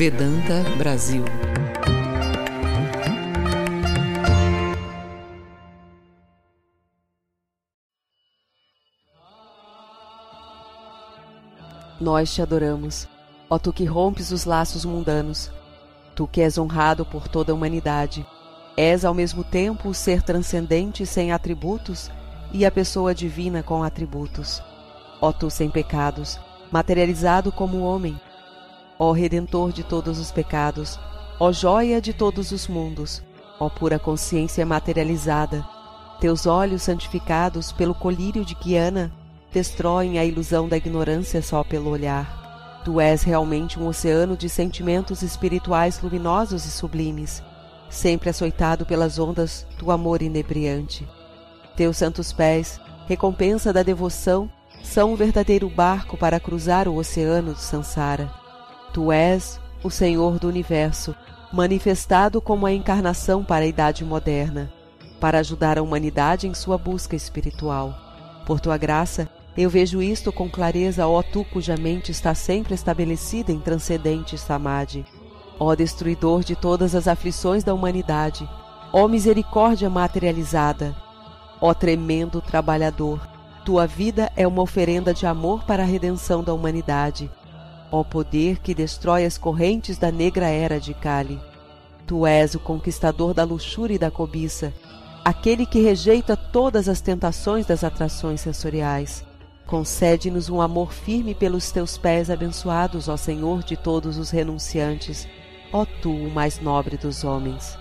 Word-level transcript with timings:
Vedanta 0.00 0.64
Brasil. 0.78 1.22
Nós 12.00 12.32
te 12.34 12.40
adoramos, 12.40 13.06
ó 13.50 13.58
tu 13.58 13.74
que 13.74 13.84
rompes 13.84 14.30
os 14.30 14.46
laços 14.46 14.86
mundanos, 14.86 15.52
tu 16.16 16.26
que 16.26 16.40
és 16.40 16.56
honrado 16.56 17.04
por 17.04 17.28
toda 17.28 17.52
a 17.52 17.54
humanidade. 17.54 18.24
És 18.78 19.04
ao 19.04 19.12
mesmo 19.12 19.44
tempo 19.44 19.90
o 19.90 19.94
ser 19.94 20.22
transcendente 20.22 21.04
sem 21.04 21.30
atributos 21.30 22.10
e 22.54 22.64
a 22.64 22.70
pessoa 22.70 23.14
divina 23.14 23.62
com 23.62 23.82
atributos. 23.82 24.62
Ó 25.20 25.30
tu 25.30 25.50
sem 25.50 25.68
pecados, 25.68 26.40
materializado 26.72 27.52
como 27.52 27.82
homem, 27.82 28.18
ó 29.02 29.12
Redentor 29.12 29.72
de 29.72 29.82
todos 29.82 30.18
os 30.18 30.30
pecados, 30.30 31.00
ó 31.38 31.50
joia 31.50 32.02
de 32.02 32.12
todos 32.12 32.52
os 32.52 32.68
mundos, 32.68 33.22
ó 33.58 33.70
pura 33.70 33.98
consciência 33.98 34.66
materializada, 34.66 35.66
teus 36.20 36.44
olhos 36.44 36.82
santificados 36.82 37.72
pelo 37.72 37.94
colírio 37.94 38.44
de 38.44 38.54
Guiana 38.54 39.10
destroem 39.50 40.18
a 40.18 40.24
ilusão 40.24 40.68
da 40.68 40.76
ignorância 40.76 41.40
só 41.40 41.64
pelo 41.64 41.88
olhar. 41.88 42.82
Tu 42.84 43.00
és 43.00 43.22
realmente 43.22 43.80
um 43.80 43.86
oceano 43.86 44.36
de 44.36 44.50
sentimentos 44.50 45.22
espirituais 45.22 45.98
luminosos 46.02 46.66
e 46.66 46.70
sublimes, 46.70 47.42
sempre 47.88 48.28
açoitado 48.28 48.84
pelas 48.84 49.18
ondas 49.18 49.66
do 49.78 49.90
amor 49.90 50.20
inebriante. 50.20 51.08
Teus 51.74 51.96
santos 51.96 52.34
pés, 52.34 52.78
recompensa 53.06 53.72
da 53.72 53.82
devoção, 53.82 54.50
são 54.82 55.14
um 55.14 55.16
verdadeiro 55.16 55.70
barco 55.70 56.18
para 56.18 56.38
cruzar 56.38 56.86
o 56.86 56.96
oceano 56.96 57.54
de 57.54 57.60
Sansara. 57.60 58.39
Tu 58.92 59.12
és 59.12 59.60
o 59.82 59.90
Senhor 59.90 60.38
do 60.38 60.48
universo, 60.48 61.14
manifestado 61.52 62.40
como 62.40 62.66
a 62.66 62.72
encarnação 62.72 63.44
para 63.44 63.64
a 63.64 63.68
idade 63.68 64.04
moderna, 64.04 64.72
para 65.20 65.38
ajudar 65.38 65.78
a 65.78 65.82
humanidade 65.82 66.46
em 66.46 66.54
sua 66.54 66.76
busca 66.76 67.14
espiritual. 67.14 67.94
Por 68.46 68.60
tua 68.60 68.76
graça, 68.76 69.28
eu 69.56 69.68
vejo 69.68 70.00
isto 70.02 70.32
com 70.32 70.48
clareza, 70.48 71.06
ó 71.06 71.22
tu 71.22 71.44
cuja 71.44 71.76
mente 71.76 72.10
está 72.10 72.34
sempre 72.34 72.74
estabelecida 72.74 73.52
em 73.52 73.60
transcendente 73.60 74.38
samadhi. 74.38 75.04
Ó 75.58 75.74
destruidor 75.74 76.42
de 76.42 76.56
todas 76.56 76.94
as 76.94 77.06
aflições 77.06 77.62
da 77.62 77.74
humanidade, 77.74 78.48
ó 78.92 79.06
misericórdia 79.06 79.90
materializada, 79.90 80.96
ó 81.60 81.74
tremendo 81.74 82.40
trabalhador, 82.40 83.20
tua 83.64 83.86
vida 83.86 84.32
é 84.36 84.46
uma 84.46 84.62
oferenda 84.62 85.12
de 85.12 85.26
amor 85.26 85.64
para 85.64 85.82
a 85.82 85.86
redenção 85.86 86.42
da 86.42 86.54
humanidade. 86.54 87.30
Ó 87.92 88.04
poder 88.04 88.58
que 88.58 88.74
destrói 88.74 89.24
as 89.24 89.36
correntes 89.36 89.98
da 89.98 90.12
negra 90.12 90.48
era 90.48 90.78
de 90.78 90.94
Kali. 90.94 91.40
Tu 92.06 92.26
és 92.26 92.54
o 92.54 92.60
conquistador 92.60 93.34
da 93.34 93.44
luxúria 93.44 93.94
e 93.94 93.98
da 93.98 94.10
cobiça, 94.10 94.72
aquele 95.24 95.66
que 95.66 95.80
rejeita 95.80 96.36
todas 96.36 96.88
as 96.88 97.00
tentações 97.00 97.66
das 97.66 97.84
atrações 97.84 98.40
sensoriais. 98.40 99.24
Concede-nos 99.66 100.48
um 100.48 100.60
amor 100.60 100.92
firme 100.92 101.34
pelos 101.34 101.70
teus 101.70 101.96
pés 101.96 102.30
abençoados, 102.30 103.08
ó 103.08 103.16
Senhor 103.16 103.62
de 103.62 103.76
todos 103.76 104.18
os 104.18 104.30
renunciantes, 104.30 105.28
ó 105.72 105.84
tu, 105.84 106.10
o 106.10 106.30
mais 106.30 106.60
nobre 106.60 106.96
dos 106.96 107.22
homens. 107.22 107.78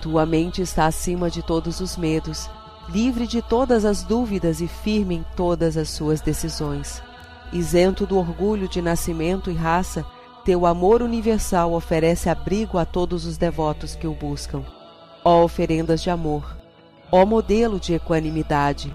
Tua 0.00 0.26
mente 0.26 0.60
está 0.62 0.86
acima 0.86 1.30
de 1.30 1.40
todos 1.40 1.80
os 1.80 1.96
medos, 1.96 2.50
livre 2.88 3.28
de 3.28 3.40
todas 3.40 3.84
as 3.84 4.02
dúvidas 4.02 4.60
e 4.60 4.66
firme 4.66 5.16
em 5.16 5.24
todas 5.36 5.76
as 5.76 5.90
suas 5.90 6.20
decisões. 6.20 7.00
Isento 7.52 8.06
do 8.06 8.16
orgulho 8.16 8.66
de 8.66 8.80
nascimento 8.80 9.50
e 9.50 9.54
raça, 9.54 10.06
teu 10.44 10.64
amor 10.64 11.02
universal 11.02 11.72
oferece 11.72 12.28
abrigo 12.28 12.78
a 12.78 12.84
todos 12.84 13.26
os 13.26 13.36
devotos 13.36 13.94
que 13.94 14.06
o 14.06 14.14
buscam. 14.14 14.64
Ó 15.24 15.44
oferendas 15.44 16.02
de 16.02 16.10
amor, 16.10 16.56
ó 17.10 17.24
modelo 17.26 17.78
de 17.78 17.94
equanimidade, 17.94 18.92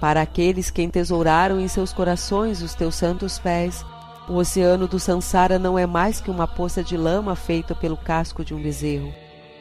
para 0.00 0.20
aqueles 0.20 0.70
que 0.70 0.82
entesouraram 0.82 1.58
em 1.58 1.68
seus 1.68 1.92
corações 1.92 2.62
os 2.62 2.74
teus 2.74 2.94
santos 2.94 3.38
pés, 3.38 3.84
o 4.28 4.34
oceano 4.34 4.86
do 4.86 4.98
Sansara 4.98 5.58
não 5.58 5.78
é 5.78 5.86
mais 5.86 6.20
que 6.20 6.30
uma 6.30 6.46
poça 6.46 6.84
de 6.84 6.96
lama 6.96 7.34
feita 7.34 7.74
pelo 7.74 7.96
casco 7.96 8.44
de 8.44 8.52
um 8.52 8.60
bezerro. 8.60 9.12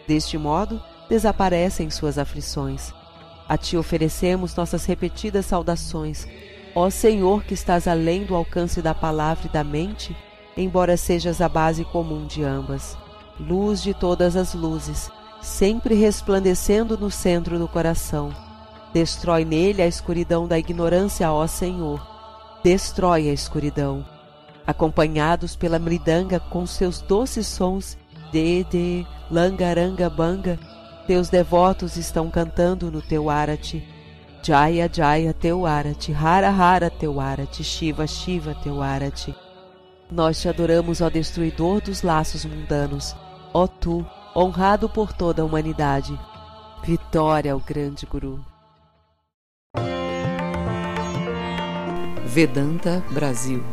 Deste 0.07 0.37
modo, 0.37 0.81
desaparecem 1.07 1.89
suas 1.89 2.17
aflições. 2.17 2.93
A 3.47 3.57
ti 3.57 3.77
oferecemos 3.77 4.55
nossas 4.55 4.85
repetidas 4.85 5.45
saudações, 5.45 6.27
ó 6.75 6.89
Senhor 6.89 7.43
que 7.45 7.53
estás 7.53 7.87
além 7.87 8.25
do 8.25 8.35
alcance 8.35 8.81
da 8.81 8.93
palavra 8.93 9.47
e 9.47 9.49
da 9.49 9.63
mente, 9.63 10.15
embora 10.57 10.97
sejas 10.97 11.39
a 11.39 11.47
base 11.47 11.85
comum 11.85 12.27
de 12.27 12.43
ambas. 12.43 12.97
Luz 13.39 13.81
de 13.81 13.93
todas 13.93 14.35
as 14.35 14.53
luzes, 14.53 15.09
sempre 15.41 15.95
resplandecendo 15.95 16.97
no 16.97 17.09
centro 17.09 17.57
do 17.57 17.67
coração. 17.67 18.29
Destrói 18.93 19.45
nele 19.45 19.81
a 19.81 19.87
escuridão 19.87 20.47
da 20.47 20.59
ignorância, 20.59 21.31
ó 21.31 21.47
Senhor. 21.47 22.05
Destrói 22.63 23.29
a 23.29 23.33
escuridão. 23.33 24.05
Acompanhados 24.67 25.55
pela 25.55 25.79
mridanga 25.79 26.39
com 26.39 26.65
seus 26.65 27.01
doces 27.01 27.45
sons, 27.47 27.97
de, 28.31 28.63
de, 28.65 29.05
langaranga, 29.29 30.09
banga, 30.09 30.59
teus 31.05 31.29
devotos 31.29 31.97
estão 31.97 32.29
cantando 32.29 32.89
no 32.89 33.01
teu 33.01 33.29
arati. 33.29 33.94
Jaya, 34.45 34.87
Jaya, 34.87 35.33
teu 35.33 35.65
arati. 35.65 36.13
Hara, 36.13 36.51
Hara, 36.51 36.91
teu 36.91 37.19
arati. 37.19 37.63
Shiva, 37.63 38.05
Shiva, 38.05 38.53
teu 38.53 38.79
arati. 38.79 39.33
Nós 40.11 40.39
te 40.39 40.47
adoramos, 40.47 41.01
ó 41.01 41.09
destruidor 41.09 41.81
dos 41.81 42.03
laços 42.03 42.45
mundanos. 42.45 43.15
Ó 43.51 43.65
tu, 43.65 44.05
honrado 44.35 44.87
por 44.87 45.13
toda 45.13 45.41
a 45.41 45.45
humanidade. 45.45 46.15
Vitória 46.83 47.53
ao 47.53 47.59
grande 47.59 48.05
Guru. 48.05 48.45
Vedanta 52.27 53.03
Brasil 53.09 53.63